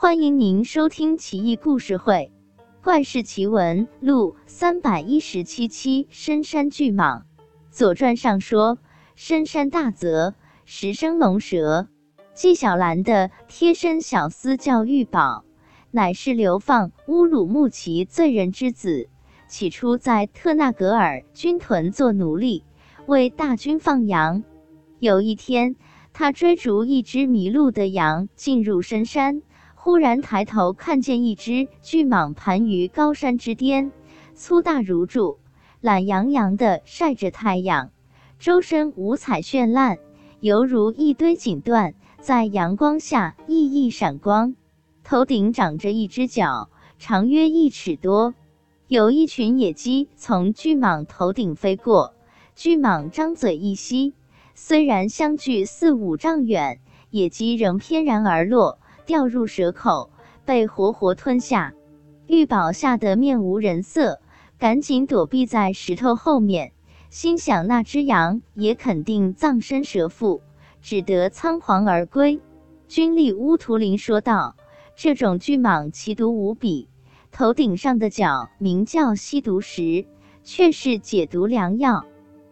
[0.00, 2.30] 欢迎您收听《奇异故事会·
[2.84, 6.06] 怪事奇闻录》三百一十七期。
[6.08, 7.22] 深山巨蟒，
[7.72, 8.78] 《左传》上说
[9.16, 11.88] ：“深山大泽，时生龙蛇。”
[12.32, 15.44] 纪晓岚的贴身小厮叫玉宝，
[15.90, 19.08] 乃是流放乌鲁木齐罪人之子。
[19.48, 22.62] 起初在特纳格尔军屯做奴隶，
[23.06, 24.44] 为大军放羊。
[25.00, 25.74] 有一天，
[26.12, 29.42] 他追逐一只迷路的羊进入深山，
[29.80, 33.92] 忽然抬头看见一只巨蟒盘于高山之巅，
[34.34, 35.38] 粗大如柱，
[35.80, 37.90] 懒洋洋地晒着太阳，
[38.40, 39.98] 周身五彩绚烂，
[40.40, 41.94] 犹如一堆锦缎。
[42.20, 44.56] 在阳光下熠熠闪光，
[45.04, 48.34] 头顶长着一只角，长约一尺多。
[48.88, 52.14] 有一群野鸡从巨蟒头顶飞过，
[52.56, 54.14] 巨蟒张嘴一吸，
[54.56, 60.10] 虽然相距四五丈远，野鸡仍翩然而落，掉入蛇口，
[60.44, 61.72] 被活活吞下。
[62.26, 64.20] 玉宝吓得面无人色，
[64.58, 66.72] 赶紧躲避在石头后面，
[67.08, 70.42] 心想那只羊也肯定葬身蛇腹。
[70.82, 72.42] 只得仓皇而归。
[72.86, 74.56] 军力乌图林说道
[74.94, 76.90] ：“这种巨蟒奇毒无比，
[77.30, 80.04] 头顶上的角名叫吸毒石，
[80.44, 82.04] 却是解毒良药。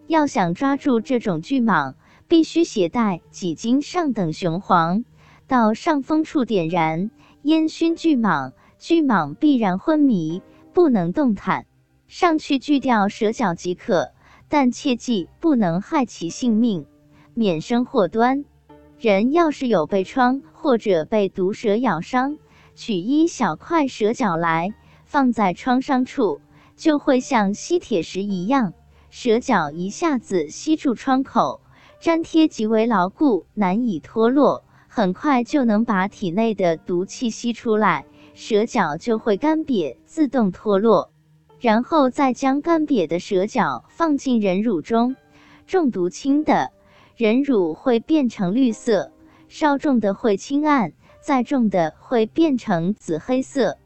[0.07, 1.97] 要想抓住这种巨蟒，
[2.29, 5.05] 必须携带几斤上等雄黄，
[5.49, 7.11] 到上风处点燃，
[7.43, 11.67] 烟熏巨蟒，巨蟒必然昏迷，不能动弹。
[12.09, 14.11] 上去锯掉蛇角即可，
[14.49, 16.87] 但切记不能害其性命。”
[17.35, 18.45] 免生祸端。
[18.99, 22.39] 人要是有被疮或者被毒蛇咬伤，
[22.75, 26.41] 取一小块蛇角来，放在创伤处，
[26.77, 28.73] 就会像吸铁石一样，
[29.11, 31.61] 蛇角一下子吸住创口，
[32.01, 34.65] 粘贴极为牢固，难以脱落，
[34.97, 41.11] 很快就能把体内的毒气吸出来，蛇角就会干瘪，自动脱落。
[41.61, 45.15] 然后再将干瘪的蛇角放进人乳中，
[45.67, 46.71] 中毒轻的。
[47.15, 49.13] 人乳会变成绿色，
[49.49, 53.77] 稍重的会青暗，再重的会变成紫黑色。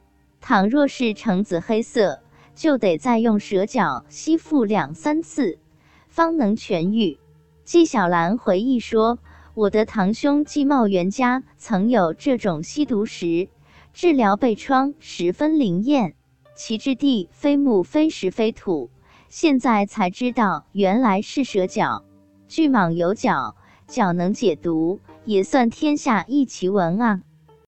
[0.40, 2.20] 倘若是呈紫黑色，
[2.54, 5.58] 就得再用蛇角吸附两三次，
[6.06, 7.18] 方能痊愈。
[7.64, 9.18] 纪晓岚回忆说
[9.54, 13.48] ：“我的堂兄季茂元家曾有这种吸毒石，
[13.92, 16.14] 治疗背疮十分灵验。
[16.54, 18.90] 其质地非木非石非土，
[19.28, 22.04] 现在才知道原来是蛇角。”
[22.46, 23.56] 巨蟒有角，
[23.88, 27.22] 角能解毒，也算天下一奇闻啊。